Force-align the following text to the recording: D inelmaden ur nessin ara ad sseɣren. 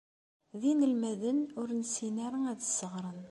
D 0.59 0.61
inelmaden 0.71 1.39
ur 1.59 1.69
nessin 1.79 2.15
ara 2.25 2.39
ad 2.51 2.59
sseɣren. 2.63 3.19